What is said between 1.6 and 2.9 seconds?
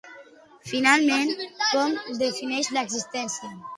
com defineix